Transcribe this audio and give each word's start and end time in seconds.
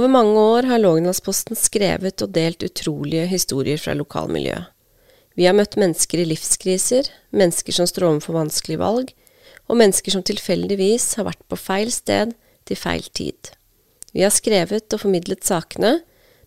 Over 0.00 0.08
mange 0.08 0.40
år 0.40 0.62
har 0.62 0.80
Lågendalsposten 0.80 1.58
skrevet 1.60 2.22
og 2.24 2.30
delt 2.32 2.62
utrolige 2.64 3.26
historier 3.28 3.76
fra 3.76 3.92
lokalmiljøet. 3.92 4.70
Vi 5.36 5.44
har 5.44 5.52
møtt 5.52 5.76
mennesker 5.76 6.22
i 6.22 6.24
livskriser, 6.24 7.10
mennesker 7.36 7.76
som 7.76 7.84
står 7.84 8.06
overfor 8.06 8.38
vanskelige 8.38 8.80
valg, 8.80 9.10
og 9.68 9.76
mennesker 9.76 10.14
som 10.14 10.24
tilfeldigvis 10.24 11.18
har 11.20 11.28
vært 11.28 11.44
på 11.52 11.58
feil 11.60 11.92
sted 11.92 12.32
til 12.64 12.80
feil 12.80 13.04
tid. 13.12 13.52
Vi 14.16 14.24
har 14.24 14.32
skrevet 14.32 14.88
og 14.96 15.02
formidlet 15.04 15.44
sakene, 15.44 15.98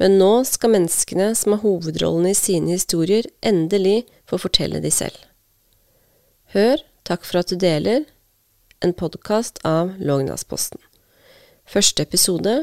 men 0.00 0.16
nå 0.16 0.32
skal 0.48 0.72
menneskene 0.78 1.34
som 1.36 1.52
har 1.58 1.64
hovedrollene 1.66 2.32
i 2.32 2.40
sine 2.40 2.78
historier, 2.78 3.28
endelig 3.44 4.06
få 4.24 4.40
fortelle 4.40 4.80
de 4.80 4.94
selv. 5.02 5.20
Hør 6.56 6.80
Takk 7.04 7.28
for 7.28 7.42
at 7.42 7.52
du 7.52 7.60
deler, 7.60 8.06
en 8.80 8.96
podkast 8.96 9.60
av 9.68 9.92
Lågendalsposten. 10.00 10.80
Første 11.68 12.08
episode 12.08 12.62